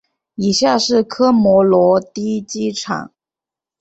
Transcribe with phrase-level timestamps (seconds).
[0.33, 3.11] 以下是科摩罗的机场。